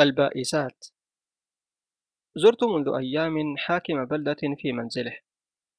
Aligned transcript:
البائسات. 0.00 0.86
زرت 2.36 2.64
منذ 2.64 2.88
أيام 2.98 3.56
حاكم 3.56 4.04
بلدة 4.04 4.36
في 4.58 4.72
منزله 4.72 5.16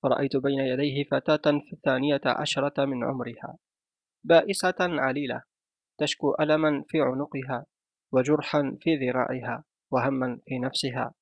فرأيت 0.03 0.37
بين 0.37 0.59
يديه 0.59 1.03
فتاة 1.03 1.51
في 1.51 1.73
الثانية 1.73 2.21
عشرة 2.25 2.85
من 2.85 3.03
عمرها 3.03 3.57
بائسة 4.23 4.75
عليلة 4.79 5.43
تشكو 5.97 6.35
ألما 6.39 6.83
في 6.87 7.01
عنقها 7.01 7.65
وجرحا 8.11 8.77
في 8.81 8.95
ذراعها 8.95 9.63
وهما 9.91 10.39
في 10.45 10.59
نفسها 10.59 11.13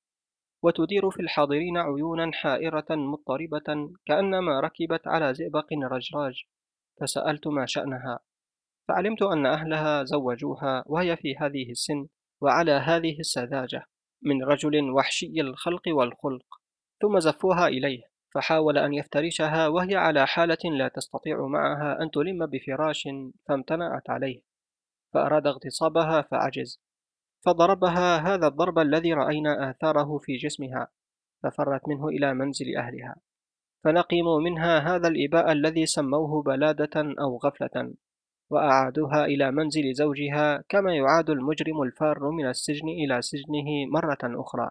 وتدير 0.63 1.09
في 1.09 1.21
الحاضرين 1.21 1.77
عيونا 1.77 2.31
حائرة 2.33 2.85
مضطربة 2.89 3.89
كأنما 4.05 4.59
ركبت 4.59 5.07
على 5.07 5.33
زئبق 5.33 5.73
رجراج 5.73 6.43
فسألت 7.01 7.47
ما 7.47 7.65
شأنها 7.65 8.19
فعلمت 8.87 9.21
أن 9.21 9.45
أهلها 9.45 10.03
زوجوها 10.03 10.83
وهي 10.85 11.17
في 11.17 11.35
هذه 11.37 11.71
السن 11.71 12.07
وعلى 12.41 12.71
هذه 12.71 13.19
السذاجة 13.19 13.85
من 14.21 14.43
رجل 14.43 14.91
وحشي 14.91 15.41
الخلق 15.41 15.81
والخلق 15.87 16.45
ثم 17.01 17.19
زفوها 17.19 17.67
إليه 17.67 18.03
فحاول 18.33 18.77
أن 18.77 18.93
يفترشها 18.93 19.67
وهي 19.67 19.95
على 19.95 20.27
حالة 20.27 20.57
لا 20.77 20.87
تستطيع 20.87 21.47
معها 21.47 22.01
أن 22.01 22.11
تلم 22.11 22.45
بفراش 22.45 23.09
فامتنعت 23.47 24.09
عليه 24.09 24.41
فأراد 25.13 25.47
اغتصابها 25.47 26.21
فعجز 26.21 26.81
فضربها 27.45 28.17
هذا 28.17 28.47
الضرب 28.47 28.79
الذي 28.79 29.13
رأينا 29.13 29.69
آثاره 29.69 30.17
في 30.17 30.37
جسمها 30.37 30.87
ففرت 31.43 31.87
منه 31.87 32.07
إلى 32.07 32.33
منزل 32.33 32.77
أهلها 32.77 33.15
فنقموا 33.83 34.41
منها 34.41 34.79
هذا 34.79 35.07
الإباء 35.07 35.51
الذي 35.51 35.85
سموه 35.85 36.43
بلادة 36.43 37.15
أو 37.19 37.37
غفلة. 37.37 37.93
وأعادوها 38.49 39.25
إلى 39.25 39.51
منزل 39.51 39.93
زوجها 39.93 40.63
كما 40.69 40.95
يعاد 40.95 41.29
المجرم 41.29 41.81
الفار 41.81 42.29
من 42.29 42.49
السجن 42.49 42.89
إلى 42.89 43.21
سجنه 43.21 43.85
مرة 43.91 44.17
أخرى. 44.23 44.69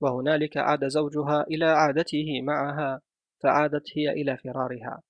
وهنالك 0.00 0.56
عاد 0.56 0.88
زوجها 0.88 1.42
إلى 1.42 1.64
عادته 1.64 2.42
معها 2.42 3.00
فعادت 3.42 3.82
هي 3.96 4.10
إلى 4.10 4.36
فرارها. 4.36 5.02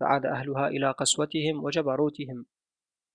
فعاد 0.00 0.26
أهلها 0.26 0.68
إلى 0.68 0.90
قسوتهم 0.90 1.64
وجبروتهم. 1.64 2.46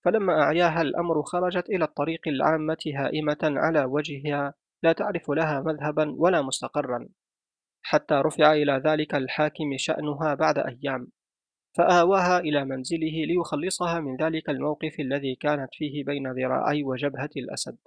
فلما 0.04 0.42
أعياها 0.42 0.82
الأمر 0.82 1.22
خرجت 1.22 1.70
إلى 1.70 1.84
الطريق 1.84 2.28
العامة 2.28 2.78
هائمة 2.94 3.38
على 3.42 3.84
وجهها 3.84 4.54
لا 4.82 4.92
تعرف 4.92 5.30
لها 5.30 5.60
مذهبا 5.60 6.14
ولا 6.18 6.42
مستقرا. 6.42 7.08
حتى 7.82 8.14
رفع 8.14 8.52
إلى 8.52 8.82
ذلك 8.86 9.14
الحاكم 9.14 9.76
شأنها 9.76 10.34
بعد 10.34 10.58
أيام. 10.58 11.08
فآواها 11.72 12.38
إلى 12.38 12.64
منزله 12.64 13.24
ليخلصها 13.24 14.00
من 14.00 14.16
ذلك 14.16 14.50
الموقف 14.50 15.00
الذي 15.00 15.34
كانت 15.34 15.68
فيه 15.72 16.04
بين 16.04 16.32
ذراعي 16.32 16.84
وجبهة 16.84 17.30
الأسد. 17.36 17.78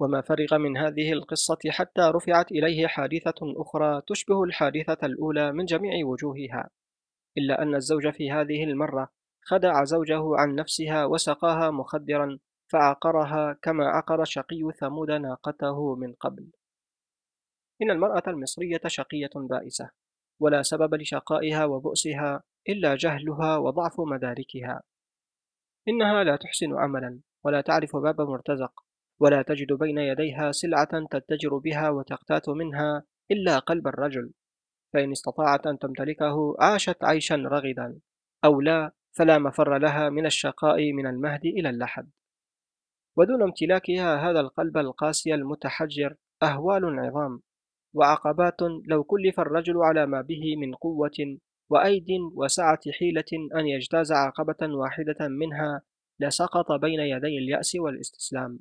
وما 0.00 0.20
فرغ 0.20 0.58
من 0.58 0.76
هذه 0.76 1.12
القصة 1.12 1.58
حتى 1.68 2.00
رفعت 2.00 2.52
إليه 2.52 2.86
حادثة 2.86 3.34
أخرى 3.42 4.02
تشبه 4.06 4.44
الحادثة 4.44 5.06
الأولى 5.06 5.52
من 5.52 5.64
جميع 5.64 6.06
وجوهها. 6.06 6.70
إلا 7.38 7.62
أن 7.62 7.74
الزوج 7.74 8.08
في 8.10 8.30
هذه 8.30 8.64
المرة 8.64 9.08
خدع 9.44 9.84
زوجه 9.84 10.36
عن 10.36 10.54
نفسها 10.54 11.04
وسقاها 11.04 11.70
مخدرا 11.70 12.38
فعقرها 12.72 13.58
كما 13.62 13.86
عقر 13.86 14.24
شقي 14.24 14.72
ثمود 14.80 15.10
ناقته 15.10 15.94
من 15.94 16.12
قبل. 16.12 16.50
إن 17.82 17.90
المرأة 17.90 18.22
المصرية 18.26 18.80
شقية 18.86 19.30
بائسة 19.34 19.90
ولا 20.40 20.62
سبب 20.62 20.94
لشقائها 20.94 21.64
وبؤسها 21.64 22.42
إلا 22.68 22.94
جهلها 22.94 23.56
وضعف 23.56 24.00
مداركها. 24.00 24.82
إنها 25.88 26.24
لا 26.24 26.36
تحسن 26.36 26.74
عملا 26.78 27.20
ولا 27.44 27.60
تعرف 27.60 27.96
باب 27.96 28.20
مرتزق 28.20 28.84
ولا 29.20 29.42
تجد 29.42 29.72
بين 29.72 29.98
يديها 29.98 30.52
سلعة 30.52 31.06
تتجر 31.10 31.58
بها 31.58 31.90
وتقتات 31.90 32.48
منها 32.48 33.04
إلا 33.30 33.58
قلب 33.58 33.86
الرجل. 33.86 34.32
فإن 34.92 35.10
استطاعت 35.10 35.66
أن 35.66 35.78
تمتلكه 35.78 36.56
عاشت 36.60 37.04
عيشا 37.04 37.36
رغدا 37.36 38.00
أو 38.44 38.60
لا 38.60 38.92
فلا 39.12 39.38
مفر 39.38 39.78
لها 39.78 40.08
من 40.08 40.26
الشقاء 40.26 40.92
من 40.92 41.06
المهد 41.06 41.44
إلى 41.46 41.70
اللحد. 41.70 42.10
ودون 43.16 43.42
امتلاكها 43.42 44.30
هذا 44.30 44.40
القلب 44.40 44.76
القاسي 44.76 45.34
المتحجر 45.34 46.16
أهوال 46.42 46.98
عظام 46.98 47.42
وعقبات 47.94 48.62
لو 48.86 49.04
كلف 49.04 49.40
الرجل 49.40 49.76
على 49.76 50.06
ما 50.06 50.20
به 50.20 50.56
من 50.56 50.74
قوة 50.74 51.38
وأيد 51.72 52.06
وسعة 52.34 52.80
حيلة 52.98 53.24
أن 53.56 53.66
يجتاز 53.66 54.12
عقبة 54.12 54.74
واحدة 54.74 55.28
منها 55.28 55.82
لسقط 56.20 56.72
بين 56.72 57.00
يدي 57.00 57.38
اليأس 57.38 57.76
والاستسلام. 57.76 58.60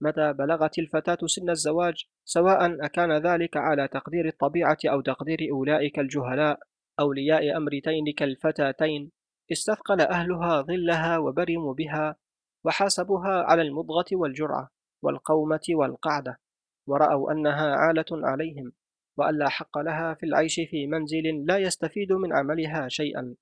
متى 0.00 0.32
بلغت 0.32 0.78
الفتاة 0.78 1.26
سن 1.26 1.50
الزواج؟ 1.50 2.04
سواء 2.24 2.84
أكان 2.84 3.12
ذلك 3.12 3.56
على 3.56 3.88
تقدير 3.88 4.26
الطبيعة 4.26 4.78
أو 4.86 5.00
تقدير 5.00 5.38
أولئك 5.52 5.98
الجهلاء 5.98 6.58
أولياء 7.00 7.56
أمرتين 7.56 8.12
كالفتاتين. 8.16 9.10
استثقل 9.52 10.00
أهلها 10.00 10.62
ظلها 10.62 11.18
وبرموا 11.18 11.74
بها 11.74 12.16
وحاسبوها 12.64 13.42
على 13.42 13.62
المضغة 13.62 14.06
والجرعة 14.12 14.70
والقومة 15.02 15.66
والقعدة 15.70 16.40
ورأوا 16.86 17.32
أنها 17.32 17.74
عالة 17.74 18.06
عليهم. 18.12 18.72
وأن 19.16 19.38
لا 19.38 19.48
حق 19.48 19.78
لها 19.78 20.14
في 20.14 20.26
العيش 20.26 20.60
في 20.70 20.86
منزل 20.86 21.44
لا 21.46 21.58
يستفيد 21.58 22.12
من 22.12 22.32
عملها 22.32 22.88
شيئا. 22.88 23.34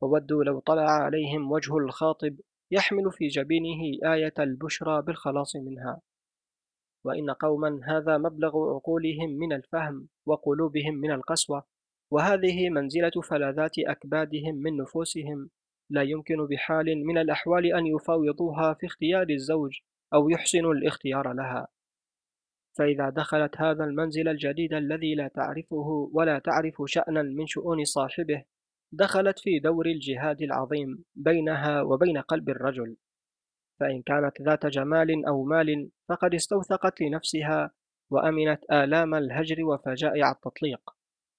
وودوا 0.00 0.44
لو 0.44 0.60
طلع 0.60 0.90
عليهم 0.90 1.52
وجه 1.52 1.76
الخاطب 1.76 2.40
يحمل 2.70 3.12
في 3.12 3.26
جبينه 3.26 4.12
آية 4.14 4.34
البشرى 4.38 5.02
بالخلاص 5.02 5.56
منها. 5.56 6.00
وإن 7.04 7.30
قوما 7.30 7.80
هذا 7.84 8.18
مبلغ 8.18 8.74
عقولهم 8.74 9.30
من 9.30 9.52
الفهم 9.52 10.08
وقلوبهم 10.26 10.94
من 10.94 11.10
القسوة 11.10 11.64
وهذه 12.10 12.70
منزلة 12.70 13.20
فلاذات 13.28 13.78
أكبادهم 13.78 14.54
من 14.54 14.76
نفوسهم. 14.76 15.50
لا 15.90 16.02
يمكن 16.02 16.46
بحال 16.46 17.06
من 17.06 17.18
الأحوال 17.18 17.74
أن 17.74 17.86
يفاوضوها 17.86 18.74
في 18.74 18.86
اختيار 18.86 19.26
الزوج 19.30 19.72
أو 20.14 20.30
يحسنوا 20.30 20.74
الاختيار 20.74 21.32
لها. 21.32 21.68
فإذا 22.78 23.10
دخلت 23.10 23.60
هذا 23.60 23.84
المنزل 23.84 24.28
الجديد 24.28 24.74
الذي 24.74 25.14
لا 25.14 25.28
تعرفه 25.28 26.10
ولا 26.12 26.38
تعرف 26.38 26.82
شأنا 26.86 27.22
من 27.22 27.46
شؤون 27.46 27.84
صاحبه 27.84 28.44
دخلت 28.92 29.38
في 29.38 29.58
دور 29.58 29.86
الجهاد 29.86 30.42
العظيم 30.42 31.04
بينها 31.14 31.82
وبين 31.82 32.18
قلب 32.18 32.48
الرجل. 32.48 32.96
فإن 33.80 34.02
كانت 34.02 34.42
ذات 34.42 34.66
جمال 34.66 35.26
أو 35.26 35.44
مال 35.44 35.90
فقد 36.08 36.34
استوثقت 36.34 37.00
لنفسها 37.00 37.70
وأمنت 38.10 38.64
آلام 38.72 39.14
الهجر 39.14 39.64
وفجائع 39.64 40.30
التطليق. 40.30 40.90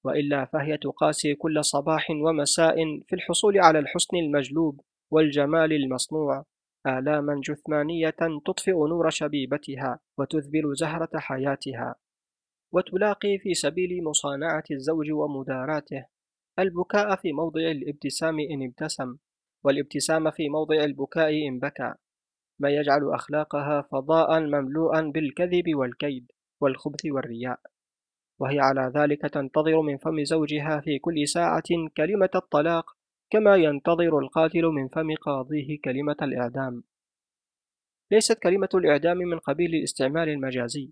وإلا 0.03 0.45
فهي 0.45 0.77
تقاسي 0.77 1.35
كل 1.35 1.63
صباح 1.63 2.09
ومساء 2.09 2.75
في 3.07 3.15
الحصول 3.15 3.59
على 3.59 3.79
الحسن 3.79 4.17
المجلوب 4.17 4.81
والجمال 5.11 5.73
المصنوع. 5.73 6.45
آلاما 6.87 7.41
جثمانية 7.43 8.15
تطفئ 8.45 8.71
نور 8.71 9.09
شبيبتها 9.09 9.99
وتذبل 10.17 10.75
زهرة 10.75 11.09
حياتها. 11.15 11.95
وتلاقي 12.73 13.37
في 13.37 13.53
سبيل 13.53 14.03
مصانعة 14.03 14.63
الزوج 14.71 15.11
ومداراته. 15.11 16.05
البكاء 16.59 17.15
في 17.15 17.31
موضع 17.33 17.61
الابتسام 17.61 18.39
إن 18.39 18.63
ابتسم 18.63 19.17
والابتسام 19.63 20.31
في 20.31 20.49
موضع 20.49 20.83
البكاء 20.83 21.47
إن 21.47 21.59
بكى. 21.59 21.93
ما 22.59 22.69
يجعل 22.69 23.13
أخلاقها 23.13 23.81
فضاء 23.81 24.39
مملوءا 24.39 25.01
بالكذب 25.01 25.75
والكيد 25.75 26.31
والخبث 26.61 27.05
والرياء. 27.05 27.59
وهي 28.39 28.59
على 28.59 28.91
ذلك 28.95 29.21
تنتظر 29.21 29.81
من 29.81 29.97
فم 29.97 30.23
زوجها 30.23 30.81
في 30.81 30.99
كل 30.99 31.27
ساعة 31.27 31.63
كلمة 31.97 32.29
الطلاق 32.35 32.95
كما 33.29 33.55
ينتظر 33.55 34.19
القاتل 34.19 34.65
من 34.65 34.87
فم 34.87 35.15
قاضيه 35.15 35.79
كلمة 35.85 36.17
الإعدام. 36.21 36.83
ليست 38.11 38.39
كلمة 38.43 38.69
الإعدام 38.73 39.17
من 39.17 39.39
قبيل 39.39 39.75
الاستعمال 39.75 40.29
المجازي 40.29 40.91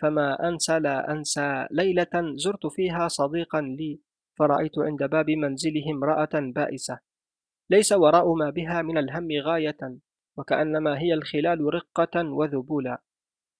فما 0.00 0.48
أنسى 0.48 0.78
لا 0.78 1.12
أنسى 1.12 1.66
ليلة 1.70 2.34
زرت 2.36 2.66
فيها 2.66 3.08
صديقا 3.08 3.60
لي 3.60 4.00
فرأيت 4.38 4.78
عند 4.78 5.02
باب 5.02 5.30
منزله 5.30 5.90
امرأة 5.90 6.30
بائسة. 6.34 6.98
ليس 7.70 7.92
وراء 7.92 8.34
ما 8.34 8.50
بها 8.50 8.82
من 8.82 8.98
الهم 8.98 9.28
غاية 9.42 9.98
وكأنما 10.36 10.98
هي 10.98 11.14
الخلال 11.14 11.74
رقة 11.74 12.24
وذبولا. 12.24 13.02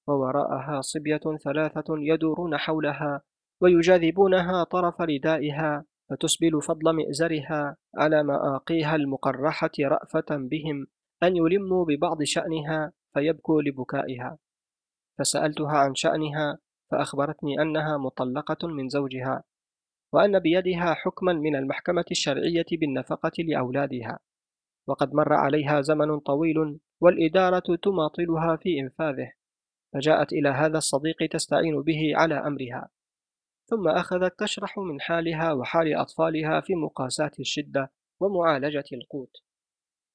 ووراءها 0.09 0.81
صبية 0.81 1.21
ثلاثة 1.45 1.85
يدورون 1.89 2.57
حولها 2.57 3.23
ويجاذبونها 3.61 4.65
طرف 4.65 5.01
ردائها. 5.01 5.85
فتسبل 6.11 6.63
فضل 6.63 6.93
مئزرها 6.93 7.77
على 7.95 8.23
مآقيها 8.23 8.97
المقرحة 8.97 9.71
رأفة 9.81 10.27
بهم 10.31 10.87
أن 11.23 11.37
يلموا 11.37 11.85
ببعض 11.85 12.23
شأنها 12.23 12.93
فيبكوا 13.15 13.63
لبكائها 13.63 14.39
فسألتها 15.19 15.79
عن 15.79 15.95
شأنها 15.95 16.59
فأخبرتني 16.91 17.63
أنها 17.63 17.99
مطلقة 17.99 18.69
من 18.69 18.89
زوجها 18.89 19.43
وأن 20.13 20.39
بيدها 20.39 20.95
حكما 20.95 21.33
من 21.33 21.57
المحكمة 21.57 22.05
الشرعية 22.11 22.67
بالنفقة 22.73 23.33
لأولادها 23.39 24.19
وقد 24.87 25.15
مر 25.15 25.33
عليها 25.33 25.81
زمن 25.81 26.19
طويل 26.19 26.81
والإدارة 27.01 27.77
تماطلها 27.83 28.57
في 28.57 28.81
إنفاذه 28.81 29.33
فجاءت 29.93 30.33
إلى 30.33 30.49
هذا 30.49 30.79
الصديق 30.79 31.17
تستعين 31.31 31.83
به 31.83 32.13
على 32.15 32.35
أمرها 32.35 32.89
ثم 33.71 33.89
أخذت 33.89 34.39
تشرح 34.39 34.79
من 34.79 35.01
حالها 35.01 35.53
وحال 35.53 35.95
أطفالها 35.95 36.61
في 36.61 36.75
مقاساة 36.75 37.31
الشدة 37.41 37.93
ومعالجة 38.21 38.85
القوت. 38.93 39.37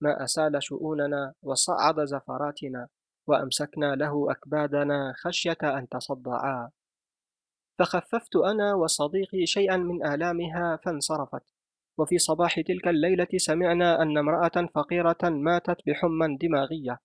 ما 0.02 0.24
أسال 0.24 0.64
شؤوننا 0.64 1.34
وصعد 1.44 2.06
زفراتنا 2.06 2.88
وأمسكنا 3.28 3.96
له 3.96 4.32
أكبادنا 4.32 5.14
خشية 5.18 5.58
أن 5.64 5.90
تصدعا. 5.90 6.72
فخففت 7.80 8.36
أنا 8.36 8.74
وصديقي 8.74 9.46
شيئا 9.46 9.78
من 9.78 10.08
آلامها 10.08 10.80
فانصرفت. 10.84 11.44
وفي 11.98 12.18
صباح 12.18 12.60
تلك 12.60 12.88
الليلة 12.88 13.28
سمعنا 13.38 14.02
أن 14.02 14.18
امرأة 14.18 14.70
فقيرة 14.76 15.18
ماتت 15.24 15.78
بحمى 15.88 16.38
دماغية. 16.38 17.00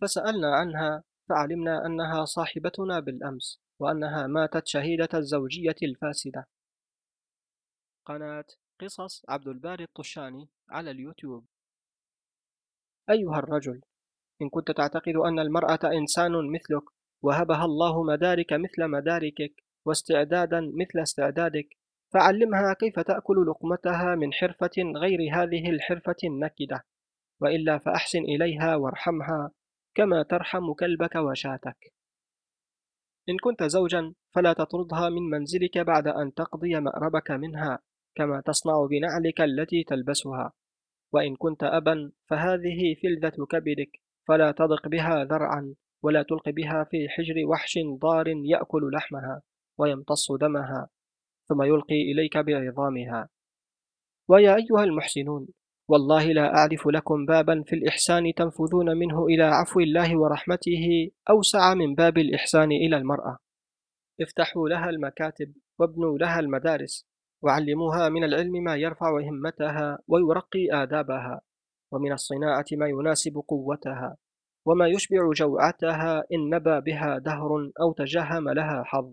فسألنا 0.00 0.56
عنها 0.56 1.02
فعلمنا 1.28 1.86
أنها 1.86 2.24
صاحبتنا 2.24 3.00
بالأمس. 3.00 3.67
وأنها 3.78 4.26
ماتت 4.26 4.66
شهيدة 4.66 5.08
الزوجية 5.14 5.76
الفاسدة. 5.82 6.46
قناة 8.06 8.44
قصص 8.80 9.24
عبد 9.28 9.48
الباري 9.48 9.84
الطشاني 9.84 10.48
على 10.70 10.90
اليوتيوب. 10.90 11.46
أيها 13.10 13.38
الرجل 13.38 13.80
إن 14.42 14.48
كنت 14.48 14.70
تعتقد 14.70 15.16
أن 15.16 15.38
المرأة 15.38 15.78
إنسان 15.84 16.32
مثلك 16.52 16.82
وهبها 17.22 17.64
الله 17.64 18.02
مدارك 18.02 18.52
مثل 18.52 18.88
مداركك 18.88 19.64
واستعدادا 19.84 20.60
مثل 20.60 20.98
استعدادك 21.02 21.68
فعلمها 22.14 22.74
كيف 22.74 23.00
تأكل 23.00 23.46
لقمتها 23.48 24.14
من 24.14 24.32
حرفة 24.32 24.82
غير 24.96 25.18
هذه 25.34 25.70
الحرفة 25.70 26.16
النكدة. 26.24 26.84
وإلا 27.40 27.78
فأحسن 27.78 28.18
إليها 28.18 28.76
وارحمها 28.76 29.50
كما 29.94 30.22
ترحم 30.22 30.72
كلبك 30.72 31.16
وشاتك. 31.16 31.92
إن 33.28 33.36
كنت 33.42 33.62
زوجا 33.62 34.14
فلا 34.34 34.52
تطردها 34.52 35.08
من 35.08 35.22
منزلك 35.22 35.78
بعد 35.78 36.08
أن 36.08 36.34
تقضي 36.34 36.80
مأربك 36.80 37.30
منها 37.30 37.78
كما 38.14 38.42
تصنع 38.46 38.86
بنعلك 38.90 39.40
التي 39.40 39.84
تلبسها. 39.84 40.52
وإن 41.12 41.36
كنت 41.36 41.62
أبا 41.62 42.12
فهذه 42.26 42.94
فلذة 43.02 43.46
كبدك 43.50 44.00
فلا 44.28 44.52
تضق 44.52 44.88
بها 44.88 45.24
ذرعا 45.24 45.74
ولا 46.02 46.22
تلق 46.22 46.48
بها 46.48 46.84
في 46.84 47.08
حجر 47.08 47.34
وحش 47.46 47.78
ضار 48.00 48.28
يأكل 48.28 48.90
لحمها 48.92 49.42
ويمتص 49.78 50.32
دمها 50.32 50.88
ثم 51.48 51.62
يلقي 51.62 52.12
إليك 52.12 52.38
بعظامها. 52.38 53.28
ويا 54.28 54.56
أيها 54.56 54.84
المحسنون 54.84 55.48
والله 55.90 56.32
لا 56.32 56.56
أعرف 56.56 56.86
لكم 56.86 57.26
بابا 57.26 57.62
في 57.66 57.72
الإحسان 57.72 58.34
تنفذون 58.36 58.96
منه 58.96 59.26
إلى 59.26 59.42
عفو 59.42 59.80
الله 59.80 60.18
ورحمته 60.18 61.10
أوسع 61.30 61.74
من 61.74 61.94
باب 61.94 62.18
الإحسان 62.18 62.72
إلى 62.72 62.96
المرأة. 62.96 63.38
افتحوا 64.20 64.68
لها 64.68 64.90
المكاتب 64.90 65.54
وابنوا 65.78 66.18
لها 66.18 66.40
المدارس 66.40 67.06
وعلموها 67.42 68.08
من 68.08 68.24
العلم 68.24 68.52
ما 68.64 68.76
يرفع 68.76 69.20
همتها 69.20 69.98
ويرقي 70.08 70.82
آدابها 70.82 71.40
ومن 71.92 72.12
الصناعة 72.12 72.66
ما 72.72 72.86
يناسب 72.88 73.42
قوتها 73.48 74.16
وما 74.66 74.88
يشبع 74.88 75.32
جوعتها 75.36 76.24
إن 76.32 76.54
نبى 76.54 76.80
بها 76.80 77.18
دهر 77.18 77.70
أو 77.80 77.92
تجهم 77.92 78.48
لها 78.48 78.82
حظ. 78.86 79.12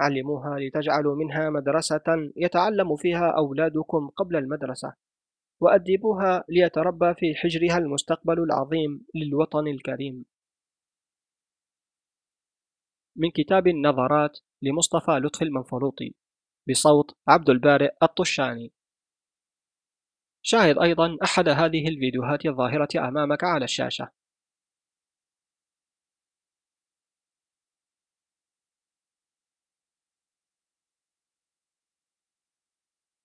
علموها 0.00 0.58
لتجعلوا 0.58 1.16
منها 1.16 1.50
مدرسة 1.50 2.32
يتعلم 2.36 2.96
فيها 2.96 3.30
أولادكم 3.36 4.08
قبل 4.08 4.36
المدرسة. 4.36 5.05
وأدبوها 5.60 6.44
ليتربى 6.48 7.14
في 7.14 7.34
حجرها 7.34 7.78
المستقبل 7.78 8.42
العظيم 8.42 9.06
للوطن 9.14 9.66
الكريم. 9.66 10.24
من 13.16 13.30
كتاب 13.30 13.66
النظرات 13.66 14.38
لمصطفى 14.62 15.10
لطفي 15.10 15.44
المنفلوطي 15.44 16.14
بصوت 16.68 17.16
عبد 17.28 17.50
البارئ 17.50 17.90
الطشاني. 18.02 18.72
شاهد 20.42 20.78
أيضا 20.78 21.18
أحد 21.24 21.48
هذه 21.48 21.88
الفيديوهات 21.88 22.46
الظاهرة 22.46 23.08
أمامك 23.08 23.44
على 23.44 23.64
الشاشة. 23.64 24.15